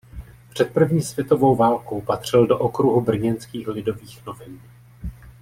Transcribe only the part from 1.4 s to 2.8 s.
válkou patřil do